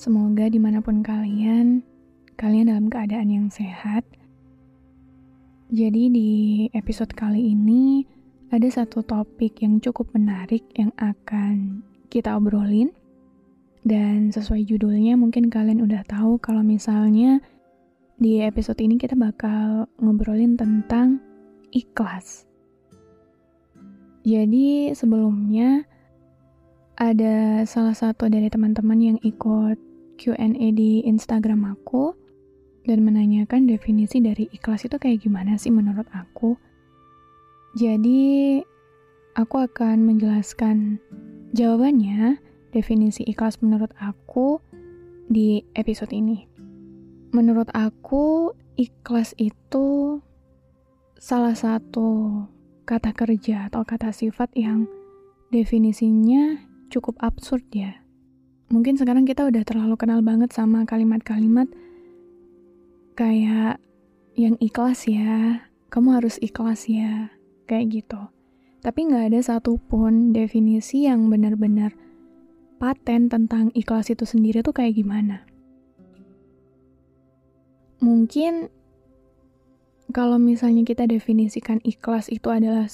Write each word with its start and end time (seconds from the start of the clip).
Semoga 0.00 0.48
di 0.48 0.56
mana 0.56 0.80
pun 0.80 1.04
kalian, 1.04 1.84
kalian 2.40 2.72
dalam 2.72 2.88
keadaan 2.88 3.28
yang 3.28 3.52
sehat. 3.52 4.00
Jadi 5.68 6.08
di 6.08 6.30
episode 6.72 7.12
kali 7.12 7.52
ini, 7.52 8.08
ada 8.48 8.64
satu 8.64 9.04
topik 9.04 9.60
yang 9.60 9.76
cukup 9.76 10.08
menarik 10.16 10.64
yang 10.72 10.88
akan 10.96 11.84
kita 12.08 12.32
obrolin. 12.32 12.96
Dan 13.84 14.32
sesuai 14.32 14.64
judulnya 14.64 15.20
mungkin 15.20 15.52
kalian 15.52 15.84
udah 15.84 16.00
tahu 16.08 16.40
kalau 16.40 16.64
misalnya 16.64 17.44
di 18.16 18.40
episode 18.40 18.80
ini 18.80 18.96
kita 18.96 19.12
bakal 19.20 19.84
ngobrolin 20.00 20.56
tentang 20.56 21.20
ikhlas. 21.76 22.48
Jadi 24.24 24.96
sebelumnya 24.96 25.84
ada 26.96 27.68
salah 27.68 27.92
satu 27.92 28.32
dari 28.32 28.48
teman-teman 28.48 28.96
yang 28.96 29.18
ikut 29.20 29.89
Q&A 30.20 30.68
di 30.76 31.00
Instagram 31.08 31.64
aku 31.64 32.12
dan 32.84 33.00
menanyakan 33.00 33.64
definisi 33.64 34.20
dari 34.20 34.52
ikhlas 34.52 34.84
itu 34.84 35.00
kayak 35.00 35.24
gimana 35.24 35.56
sih 35.56 35.72
menurut 35.72 36.04
aku. 36.12 36.60
Jadi, 37.72 38.60
aku 39.32 39.56
akan 39.64 40.04
menjelaskan 40.04 41.00
jawabannya, 41.56 42.36
definisi 42.76 43.24
ikhlas 43.24 43.64
menurut 43.64 43.96
aku 43.96 44.60
di 45.32 45.64
episode 45.72 46.12
ini. 46.12 46.44
Menurut 47.32 47.72
aku, 47.72 48.52
ikhlas 48.76 49.32
itu 49.40 50.20
salah 51.16 51.56
satu 51.56 52.44
kata 52.84 53.16
kerja 53.16 53.72
atau 53.72 53.88
kata 53.88 54.12
sifat 54.12 54.52
yang 54.52 54.84
definisinya 55.48 56.60
cukup 56.90 57.14
absurd 57.22 57.62
ya 57.70 58.02
mungkin 58.70 58.94
sekarang 58.94 59.26
kita 59.26 59.44
udah 59.44 59.66
terlalu 59.66 59.98
kenal 59.98 60.22
banget 60.22 60.54
sama 60.54 60.86
kalimat-kalimat 60.86 61.66
kayak 63.18 63.82
yang 64.38 64.56
ikhlas 64.62 65.04
ya, 65.10 65.66
kamu 65.92 66.22
harus 66.22 66.38
ikhlas 66.40 66.86
ya, 66.86 67.34
kayak 67.66 68.00
gitu. 68.00 68.20
Tapi 68.80 69.12
nggak 69.12 69.34
ada 69.34 69.40
satupun 69.44 70.32
definisi 70.32 71.04
yang 71.04 71.28
benar-benar 71.28 71.92
paten 72.80 73.28
tentang 73.28 73.68
ikhlas 73.76 74.08
itu 74.08 74.24
sendiri 74.24 74.64
tuh 74.64 74.72
kayak 74.72 74.96
gimana. 74.96 75.44
Mungkin 78.00 78.72
kalau 80.16 80.40
misalnya 80.40 80.88
kita 80.88 81.04
definisikan 81.04 81.84
ikhlas 81.84 82.32
itu 82.32 82.48
adalah 82.48 82.88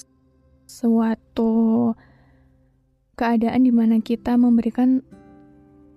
suatu 0.66 1.94
keadaan 3.14 3.62
di 3.62 3.70
mana 3.70 4.02
kita 4.02 4.34
memberikan 4.34 5.06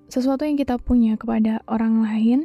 sesuatu 0.10 0.42
yang 0.44 0.58
kita 0.58 0.82
punya 0.82 1.16
kepada 1.16 1.62
orang 1.70 2.02
lain, 2.02 2.40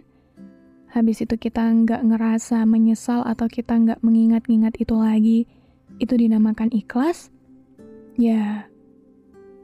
habis 0.93 1.25
itu 1.25 1.35
kita 1.41 1.65
nggak 1.65 2.05
ngerasa 2.05 2.63
menyesal 2.69 3.25
atau 3.25 3.49
kita 3.49 3.75
nggak 3.75 4.01
mengingat-ingat 4.05 4.77
itu 4.77 4.95
lagi, 4.95 5.49
itu 5.97 6.15
dinamakan 6.15 6.69
ikhlas, 6.71 7.33
ya 8.21 8.69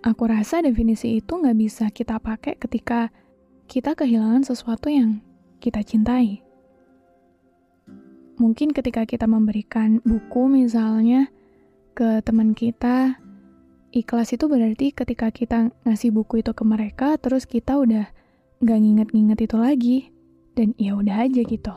aku 0.01 0.27
rasa 0.27 0.65
definisi 0.65 1.21
itu 1.21 1.33
nggak 1.37 1.59
bisa 1.61 1.87
kita 1.93 2.17
pakai 2.17 2.57
ketika 2.57 3.13
kita 3.69 3.95
kehilangan 3.95 4.43
sesuatu 4.43 4.89
yang 4.91 5.21
kita 5.61 5.85
cintai. 5.85 6.43
Mungkin 8.41 8.73
ketika 8.73 9.05
kita 9.05 9.29
memberikan 9.29 10.01
buku 10.01 10.49
misalnya 10.49 11.29
ke 11.93 12.25
teman 12.25 12.57
kita, 12.57 13.21
ikhlas 13.91 14.31
itu 14.35 14.47
berarti 14.47 14.95
ketika 14.95 15.35
kita 15.35 15.75
ngasih 15.83 16.15
buku 16.15 16.43
itu 16.43 16.55
ke 16.55 16.63
mereka, 16.63 17.19
terus 17.19 17.47
kita 17.47 17.79
udah 17.79 18.07
gak 18.63 18.79
nginget-nginget 18.79 19.39
itu 19.51 19.57
lagi, 19.59 19.99
dan 20.55 20.75
ya 20.79 20.95
udah 20.95 21.27
aja 21.27 21.43
gitu. 21.43 21.75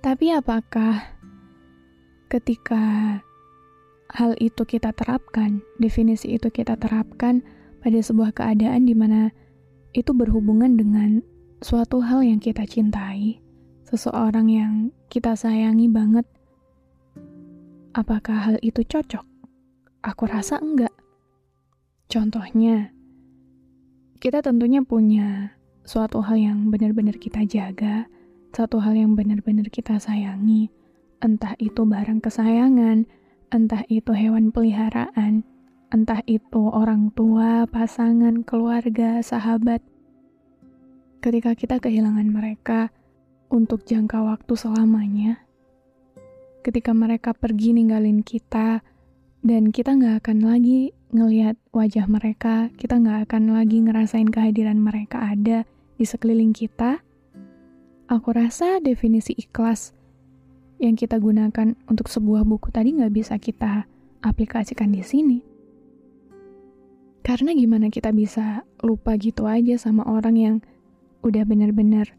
Tapi 0.00 0.32
apakah 0.32 1.04
ketika 2.32 2.80
hal 4.16 4.32
itu 4.40 4.64
kita 4.64 4.96
terapkan, 4.96 5.60
definisi 5.76 6.40
itu 6.40 6.48
kita 6.48 6.80
terapkan 6.80 7.44
pada 7.84 8.00
sebuah 8.00 8.32
keadaan 8.32 8.88
di 8.88 8.96
mana 8.96 9.28
itu 9.92 10.16
berhubungan 10.16 10.80
dengan 10.80 11.20
suatu 11.60 12.00
hal 12.00 12.24
yang 12.24 12.40
kita 12.40 12.64
cintai, 12.64 13.42
seseorang 13.84 14.48
yang 14.48 14.72
kita 15.12 15.36
sayangi 15.36 15.90
banget, 15.90 16.24
apakah 17.92 18.38
hal 18.38 18.56
itu 18.64 18.80
cocok? 18.86 19.27
Aku 20.08 20.24
rasa 20.24 20.56
enggak. 20.56 20.96
Contohnya, 22.08 22.96
kita 24.16 24.40
tentunya 24.40 24.80
punya 24.80 25.52
suatu 25.84 26.24
hal 26.24 26.40
yang 26.40 26.72
benar-benar 26.72 27.20
kita 27.20 27.44
jaga, 27.44 28.08
satu 28.56 28.80
hal 28.80 28.96
yang 28.96 29.12
benar-benar 29.12 29.68
kita 29.68 30.00
sayangi, 30.00 30.72
entah 31.20 31.52
itu 31.60 31.84
barang 31.84 32.24
kesayangan, 32.24 33.04
entah 33.52 33.84
itu 33.92 34.16
hewan 34.16 34.48
peliharaan, 34.48 35.44
entah 35.92 36.24
itu 36.24 36.72
orang 36.72 37.12
tua, 37.12 37.68
pasangan, 37.68 38.48
keluarga, 38.48 39.20
sahabat. 39.20 39.84
Ketika 41.20 41.52
kita 41.52 41.84
kehilangan 41.84 42.32
mereka 42.32 42.88
untuk 43.52 43.84
jangka 43.84 44.24
waktu 44.24 44.56
selamanya, 44.56 45.44
ketika 46.64 46.96
mereka 46.96 47.36
pergi 47.36 47.76
ninggalin 47.76 48.24
kita, 48.24 48.80
dan 49.46 49.70
kita 49.70 49.94
nggak 49.94 50.24
akan 50.24 50.38
lagi 50.42 50.90
ngelihat 51.14 51.54
wajah 51.70 52.10
mereka, 52.10 52.68
kita 52.74 52.98
nggak 52.98 53.30
akan 53.30 53.54
lagi 53.54 53.78
ngerasain 53.80 54.28
kehadiran 54.28 54.82
mereka 54.82 55.22
ada 55.30 55.62
di 55.94 56.04
sekeliling 56.04 56.50
kita. 56.50 57.00
Aku 58.08 58.34
rasa 58.34 58.82
definisi 58.82 59.36
ikhlas 59.38 59.94
yang 60.82 60.98
kita 60.98 61.20
gunakan 61.22 61.76
untuk 61.86 62.10
sebuah 62.10 62.42
buku 62.42 62.72
tadi 62.74 62.96
nggak 62.98 63.14
bisa 63.14 63.34
kita 63.38 63.86
aplikasikan 64.26 64.90
di 64.90 65.02
sini. 65.06 65.38
Karena 67.22 67.52
gimana 67.52 67.92
kita 67.92 68.08
bisa 68.10 68.64
lupa 68.80 69.14
gitu 69.20 69.44
aja 69.44 69.76
sama 69.76 70.02
orang 70.08 70.36
yang 70.38 70.56
udah 71.20 71.44
benar-benar 71.44 72.16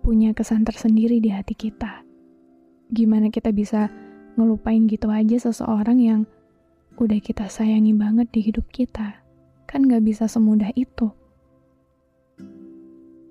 punya 0.00 0.32
kesan 0.32 0.64
tersendiri 0.64 1.20
di 1.20 1.28
hati 1.28 1.52
kita. 1.52 2.02
Gimana 2.88 3.28
kita 3.28 3.52
bisa 3.52 3.92
ngelupain 4.40 4.88
gitu 4.88 5.12
aja 5.12 5.36
seseorang 5.36 6.00
yang 6.00 6.20
udah 7.00 7.16
kita 7.24 7.48
sayangi 7.48 7.96
banget 7.96 8.28
di 8.28 8.44
hidup 8.44 8.68
kita. 8.68 9.24
Kan 9.64 9.88
gak 9.88 10.04
bisa 10.04 10.28
semudah 10.28 10.68
itu. 10.76 11.08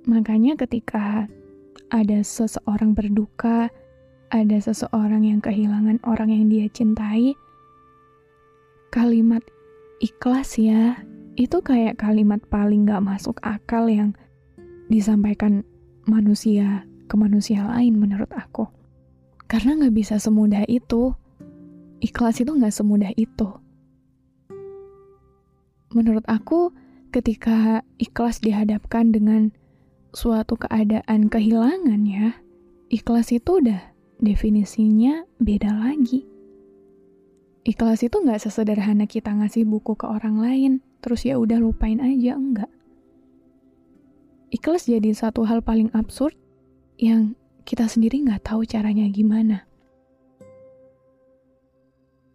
Makanya 0.10 0.58
ketika 0.58 1.30
ada 1.94 2.20
seseorang 2.26 2.98
berduka, 2.98 3.70
ada 4.34 4.58
seseorang 4.58 5.22
yang 5.22 5.38
kehilangan 5.38 6.02
orang 6.02 6.34
yang 6.34 6.50
dia 6.50 6.66
cintai, 6.74 7.38
kalimat 8.90 9.46
ikhlas 10.02 10.58
ya, 10.58 10.98
itu 11.38 11.62
kayak 11.62 12.02
kalimat 12.02 12.42
paling 12.50 12.90
gak 12.90 13.06
masuk 13.06 13.38
akal 13.46 13.86
yang 13.86 14.18
disampaikan 14.90 15.62
manusia 16.10 16.90
ke 17.06 17.14
manusia 17.14 17.70
lain 17.70 18.02
menurut 18.02 18.34
aku. 18.34 18.66
Karena 19.46 19.78
gak 19.78 19.94
bisa 19.94 20.18
semudah 20.18 20.66
itu 20.66 21.14
ikhlas 22.00 22.40
itu 22.40 22.52
nggak 22.52 22.74
semudah 22.74 23.12
itu. 23.16 23.50
menurut 25.90 26.22
aku 26.30 26.70
ketika 27.10 27.82
ikhlas 27.98 28.38
dihadapkan 28.38 29.10
dengan 29.10 29.50
suatu 30.14 30.58
keadaan 30.58 31.30
kehilangan 31.30 32.02
ya, 32.06 32.38
ikhlas 32.94 33.34
itu 33.34 33.62
udah 33.62 33.82
definisinya 34.22 35.26
beda 35.42 35.74
lagi. 35.74 36.26
Ikhlas 37.66 38.02
itu 38.02 38.18
nggak 38.18 38.42
sesederhana 38.42 39.06
kita 39.06 39.30
ngasih 39.30 39.66
buku 39.66 39.94
ke 39.98 40.06
orang 40.06 40.42
lain, 40.42 40.72
terus 41.02 41.26
ya 41.26 41.38
udah 41.38 41.62
lupain 41.62 42.02
aja, 42.02 42.34
enggak. 42.38 42.72
Ikhlas 44.50 44.90
jadi 44.90 45.14
satu 45.14 45.46
hal 45.46 45.62
paling 45.62 45.94
absurd 45.94 46.34
yang 46.98 47.38
kita 47.70 47.86
sendiri 47.86 48.26
nggak 48.26 48.50
tahu 48.50 48.66
caranya 48.66 49.06
gimana. 49.14 49.69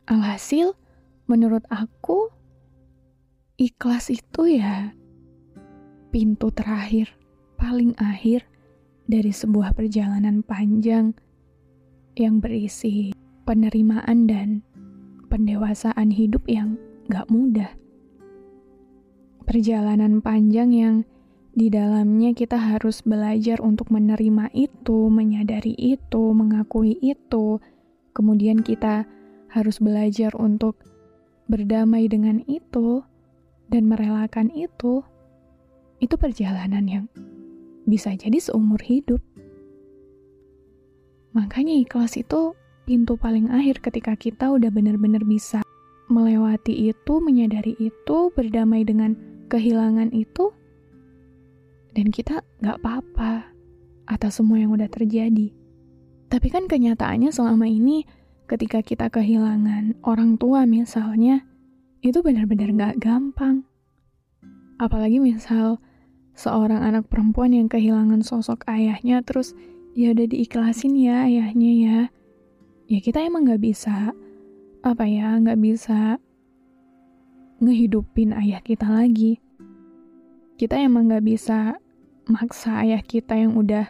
Alhasil, 0.04 0.76
menurut 1.24 1.64
aku, 1.72 2.28
ikhlas 3.56 4.12
itu 4.12 4.60
ya 4.60 4.92
pintu 6.12 6.52
terakhir, 6.52 7.16
paling 7.56 7.96
akhir 7.96 8.44
dari 9.08 9.32
sebuah 9.32 9.72
perjalanan 9.72 10.44
panjang 10.44 11.16
yang 12.20 12.36
berisi 12.36 13.16
penerimaan 13.48 14.28
dan 14.28 14.60
pendewasaan 15.32 16.12
hidup 16.12 16.44
yang 16.52 16.76
gak 17.08 17.24
mudah. 17.32 17.72
Perjalanan 19.48 20.20
panjang 20.20 20.68
yang 20.76 20.96
di 21.56 21.72
dalamnya 21.72 22.36
kita 22.36 22.60
harus 22.60 23.00
belajar 23.00 23.56
untuk 23.64 23.88
menerima 23.88 24.52
itu, 24.52 25.08
menyadari 25.08 25.72
itu, 25.72 26.36
mengakui 26.36 26.92
itu. 27.00 27.56
Kemudian 28.12 28.60
kita 28.60 29.08
harus 29.54 29.78
belajar 29.78 30.34
untuk 30.34 30.82
berdamai 31.46 32.10
dengan 32.10 32.42
itu 32.50 33.06
dan 33.70 33.86
merelakan 33.86 34.50
itu, 34.50 35.06
itu 36.02 36.14
perjalanan 36.18 36.84
yang 36.90 37.04
bisa 37.86 38.10
jadi 38.18 38.42
seumur 38.42 38.82
hidup. 38.82 39.22
Makanya 41.38 41.78
ikhlas 41.86 42.18
itu 42.18 42.58
pintu 42.82 43.14
paling 43.14 43.54
akhir 43.54 43.78
ketika 43.78 44.18
kita 44.18 44.50
udah 44.50 44.74
benar-benar 44.74 45.22
bisa 45.22 45.62
melewati 46.10 46.90
itu, 46.90 47.14
menyadari 47.22 47.78
itu, 47.78 48.18
berdamai 48.34 48.82
dengan 48.82 49.14
kehilangan 49.48 50.10
itu, 50.10 50.50
dan 51.94 52.10
kita 52.10 52.42
gak 52.60 52.82
apa-apa 52.82 53.54
atas 54.10 54.42
semua 54.42 54.58
yang 54.58 54.74
udah 54.74 54.90
terjadi. 54.90 55.54
Tapi 56.28 56.48
kan 56.50 56.66
kenyataannya 56.66 57.30
selama 57.30 57.70
ini 57.70 58.04
ketika 58.44 58.84
kita 58.84 59.08
kehilangan 59.08 59.96
orang 60.04 60.36
tua 60.36 60.68
misalnya, 60.68 61.48
itu 62.04 62.20
benar-benar 62.20 62.68
gak 62.76 62.94
gampang. 63.00 63.64
Apalagi 64.76 65.16
misal 65.16 65.80
seorang 66.36 66.84
anak 66.84 67.08
perempuan 67.08 67.56
yang 67.56 67.72
kehilangan 67.72 68.20
sosok 68.20 68.68
ayahnya 68.68 69.24
terus 69.24 69.56
ya 69.96 70.12
udah 70.12 70.26
diikhlasin 70.28 70.92
ya 70.98 71.24
ayahnya 71.24 71.72
ya. 71.72 71.98
Ya 72.84 72.98
kita 73.00 73.24
emang 73.24 73.48
gak 73.48 73.64
bisa, 73.64 74.12
apa 74.84 75.04
ya, 75.08 75.40
gak 75.40 75.56
bisa 75.64 76.20
ngehidupin 77.64 78.36
ayah 78.36 78.60
kita 78.60 78.84
lagi. 78.84 79.40
Kita 80.60 80.76
emang 80.76 81.08
gak 81.08 81.24
bisa 81.24 81.80
maksa 82.28 82.84
ayah 82.84 83.00
kita 83.00 83.40
yang 83.40 83.56
udah 83.56 83.88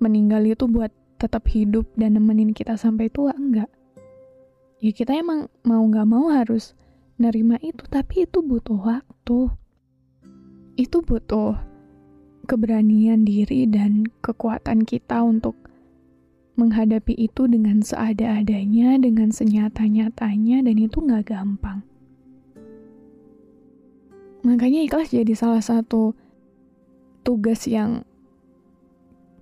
meninggal 0.00 0.40
itu 0.48 0.64
buat 0.64 0.88
tetap 1.20 1.44
hidup 1.52 1.84
dan 2.00 2.16
nemenin 2.16 2.56
kita 2.56 2.74
sampai 2.74 3.12
tua, 3.12 3.36
enggak 3.36 3.70
ya 4.82 4.90
kita 4.90 5.14
emang 5.14 5.46
mau 5.62 5.86
gak 5.86 6.08
mau 6.10 6.26
harus 6.34 6.74
nerima 7.14 7.54
itu, 7.62 7.86
tapi 7.86 8.26
itu 8.26 8.42
butuh 8.42 8.82
waktu. 8.82 9.54
Itu 10.74 11.06
butuh 11.06 11.54
keberanian 12.50 13.22
diri 13.22 13.70
dan 13.70 14.10
kekuatan 14.26 14.82
kita 14.82 15.22
untuk 15.22 15.54
menghadapi 16.58 17.14
itu 17.14 17.46
dengan 17.46 17.80
seada-adanya, 17.80 18.98
dengan 18.98 19.30
senyata-nyatanya, 19.30 20.66
dan 20.66 20.76
itu 20.76 20.98
gak 21.06 21.30
gampang. 21.30 21.86
Makanya 24.42 24.82
ikhlas 24.82 25.14
jadi 25.14 25.38
salah 25.38 25.62
satu 25.62 26.18
tugas 27.22 27.70
yang 27.70 28.02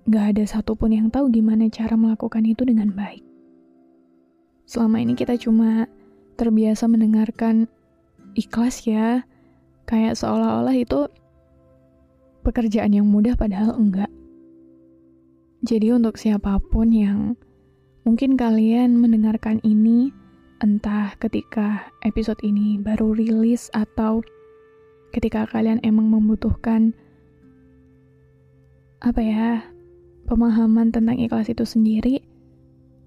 gak 0.05 0.37
ada 0.37 0.45
satupun 0.45 0.93
yang 0.93 1.09
tahu 1.09 1.33
gimana 1.33 1.65
cara 1.73 1.97
melakukan 1.97 2.45
itu 2.45 2.61
dengan 2.61 2.93
baik. 2.93 3.30
Selama 4.71 5.03
ini 5.03 5.19
kita 5.19 5.35
cuma 5.35 5.83
terbiasa 6.39 6.87
mendengarkan 6.87 7.67
ikhlas 8.39 8.87
ya, 8.87 9.27
kayak 9.83 10.15
seolah-olah 10.15 10.71
itu 10.79 11.11
pekerjaan 12.47 12.95
yang 12.95 13.03
mudah 13.03 13.35
padahal 13.35 13.75
enggak. 13.75 14.07
Jadi 15.67 15.91
untuk 15.91 16.15
siapa 16.15 16.55
pun 16.71 16.87
yang 16.87 17.35
mungkin 18.07 18.39
kalian 18.39 18.95
mendengarkan 18.95 19.59
ini, 19.67 20.15
entah 20.63 21.19
ketika 21.19 21.91
episode 22.07 22.39
ini 22.39 22.79
baru 22.79 23.11
rilis 23.11 23.67
atau 23.75 24.23
ketika 25.11 25.51
kalian 25.51 25.83
emang 25.83 26.07
membutuhkan 26.07 26.95
apa 29.03 29.19
ya, 29.19 29.67
pemahaman 30.31 30.95
tentang 30.95 31.19
ikhlas 31.19 31.51
itu 31.51 31.67
sendiri, 31.67 32.30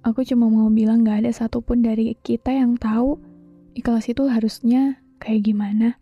Aku 0.04 0.20
cuma 0.20 0.52
mau 0.52 0.68
bilang 0.68 1.00
gak 1.00 1.24
ada 1.24 1.32
satupun 1.32 1.80
dari 1.80 2.12
kita 2.20 2.52
yang 2.52 2.76
tahu 2.76 3.16
ikhlas 3.72 4.04
itu 4.12 4.28
harusnya 4.28 5.00
kayak 5.16 5.48
gimana. 5.48 5.96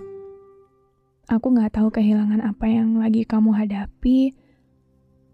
Aku 1.31 1.55
gak 1.55 1.79
tahu 1.79 1.95
kehilangan 1.95 2.43
apa 2.43 2.67
yang 2.67 2.99
lagi 2.99 3.23
kamu 3.23 3.55
hadapi, 3.55 4.35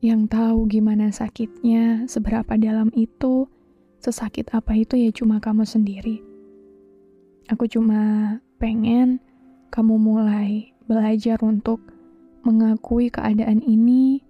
yang 0.05 0.29
tahu 0.29 0.69
gimana 0.69 1.09
sakitnya, 1.09 2.05
seberapa 2.13 2.61
dalam 2.61 2.93
itu, 2.93 3.49
sesakit 4.05 4.53
apa 4.53 4.77
itu 4.77 5.01
ya 5.01 5.17
cuma 5.17 5.41
kamu 5.41 5.65
sendiri. 5.65 6.21
Aku 7.49 7.65
cuma 7.73 8.37
pengen 8.61 9.17
kamu 9.73 9.97
mulai 9.97 10.77
belajar 10.85 11.41
untuk 11.41 11.81
mengakui 12.45 13.09
keadaan 13.09 13.65
ini, 13.65 14.21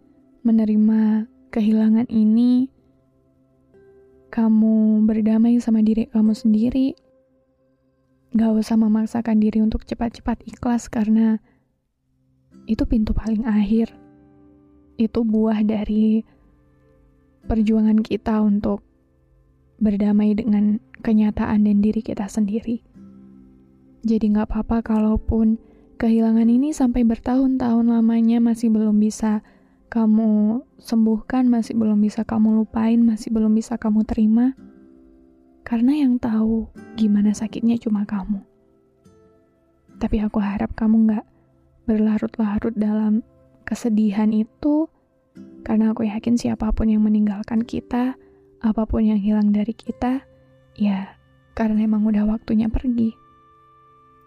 menerima 0.47 1.27
kehilangan 1.51 2.07
ini, 2.07 2.71
kamu 4.39 5.03
berdamai 5.03 5.59
sama 5.59 5.83
diri 5.83 6.07
kamu 6.15 6.31
sendiri. 6.31 6.95
Gak 8.39 8.55
usah 8.55 8.79
memaksakan 8.79 9.43
diri 9.43 9.59
untuk 9.59 9.83
cepat-cepat 9.83 10.47
ikhlas 10.47 10.87
karena 10.87 11.43
itu 12.71 12.87
pintu 12.87 13.11
paling 13.11 13.43
akhir. 13.43 13.91
Itu 14.95 15.27
buah 15.27 15.67
dari 15.67 16.23
perjuangan 17.51 17.99
kita 17.99 18.39
untuk 18.39 18.87
berdamai 19.83 20.39
dengan 20.39 20.79
kenyataan 21.03 21.67
dan 21.67 21.83
diri 21.83 21.99
kita 21.99 22.31
sendiri. 22.31 22.79
Jadi 24.07 24.39
gak 24.39 24.55
apa-apa 24.55 24.87
kalaupun 24.87 25.59
kehilangan 25.99 26.47
ini 26.47 26.71
sampai 26.71 27.03
bertahun-tahun 27.03 27.91
lamanya 27.91 28.39
masih 28.39 28.71
belum 28.71 29.03
bisa 29.03 29.43
kamu 29.89 30.63
sembuhkan, 30.77 31.49
masih 31.49 31.75
belum 31.75 31.99
bisa 32.05 32.23
kamu 32.23 32.63
lupain, 32.63 33.01
masih 33.01 33.33
belum 33.33 33.57
bisa 33.57 33.81
kamu 33.81 34.05
terima. 34.05 34.53
Karena 35.65 35.97
yang 35.97 36.21
tahu 36.21 36.69
gimana 36.97 37.33
sakitnya 37.33 37.81
cuma 37.81 38.05
kamu. 38.05 38.45
Tapi 39.97 40.17
aku 40.23 40.39
harap 40.39 40.77
kamu 40.77 41.11
gak 41.11 41.27
berlarut-larut 41.89 42.77
dalam 42.77 43.25
kesedihan 43.65 44.29
itu, 44.31 44.87
karena 45.65 45.97
aku 45.97 46.05
yakin 46.05 46.37
siapa 46.37 46.71
pun 46.71 46.93
yang 46.93 47.03
meninggalkan 47.03 47.65
kita, 47.65 48.15
apa 48.61 48.83
pun 48.85 49.09
yang 49.09 49.19
hilang 49.19 49.51
dari 49.51 49.73
kita, 49.73 50.23
ya 50.77 51.19
karena 51.59 51.83
emang 51.83 52.07
udah 52.07 52.23
waktunya 52.29 52.71
pergi. 52.71 53.11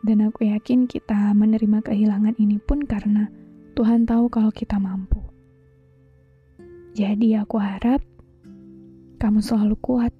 Dan 0.04 0.26
aku 0.26 0.50
yakin 0.50 0.90
kita 0.90 1.32
menerima 1.38 1.86
kehilangan 1.86 2.36
ini 2.42 2.58
pun 2.58 2.84
karena 2.84 3.30
Tuhan 3.78 4.04
tahu 4.04 4.28
kalau 4.28 4.52
kita 4.52 4.76
mampu. 4.82 5.31
Jadi 6.92 7.40
aku 7.40 7.56
harap 7.56 8.04
kamu 9.16 9.40
selalu 9.40 9.80
kuat. 9.80 10.14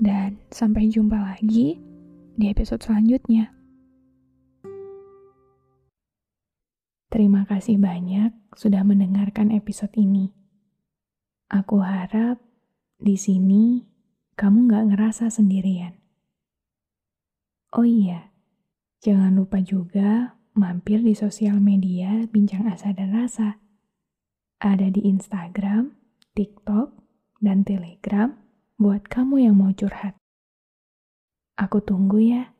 Dan 0.00 0.40
sampai 0.48 0.88
jumpa 0.88 1.20
lagi 1.20 1.76
di 2.34 2.44
episode 2.48 2.80
selanjutnya. 2.80 3.52
Terima 7.12 7.44
kasih 7.46 7.78
banyak 7.78 8.32
sudah 8.56 8.80
mendengarkan 8.80 9.52
episode 9.52 9.92
ini. 9.94 10.32
Aku 11.52 11.84
harap 11.84 12.40
di 12.96 13.14
sini 13.20 13.84
kamu 14.34 14.72
gak 14.72 14.84
ngerasa 14.90 15.30
sendirian. 15.30 15.94
Oh 17.76 17.86
iya, 17.86 18.32
jangan 19.04 19.36
lupa 19.36 19.60
juga 19.60 20.40
mampir 20.56 21.04
di 21.04 21.12
sosial 21.12 21.60
media 21.60 22.24
Bincang 22.30 22.66
Asa 22.66 22.90
dan 22.90 23.14
Rasa 23.14 23.63
ada 24.64 24.88
di 24.88 25.04
Instagram, 25.04 25.92
TikTok, 26.32 26.96
dan 27.44 27.68
Telegram 27.68 28.32
buat 28.80 29.04
kamu 29.12 29.44
yang 29.44 29.60
mau 29.60 29.70
curhat. 29.76 30.16
Aku 31.60 31.84
tunggu 31.84 32.18
ya. 32.24 32.54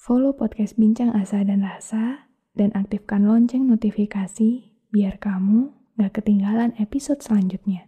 follow 0.00 0.32
podcast 0.32 0.80
Bincang 0.80 1.12
Asa 1.12 1.44
dan 1.44 1.60
Rasa, 1.60 2.26
dan 2.56 2.72
aktifkan 2.72 3.28
lonceng 3.28 3.68
notifikasi 3.68 4.72
biar 4.88 5.20
kamu 5.20 5.70
gak 6.00 6.18
ketinggalan 6.18 6.72
episode 6.80 7.20
selanjutnya. 7.20 7.86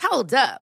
Hold 0.00 0.32
up. 0.32 0.63